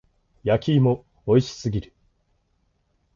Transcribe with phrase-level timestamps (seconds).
[0.43, 1.93] 焼き芋美味しすぎる。